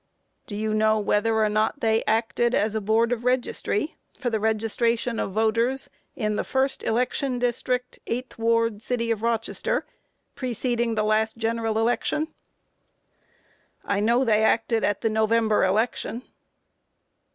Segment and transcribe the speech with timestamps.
[0.47, 0.47] Q.
[0.47, 4.39] Do you know whether or not they acted as a Board of Registry for the
[4.39, 9.85] registration of voters in the first election district, 8th ward, City of Rochester,
[10.33, 12.29] preceding the last general election?
[13.85, 13.91] A.
[13.91, 16.23] I know they acted at the November election.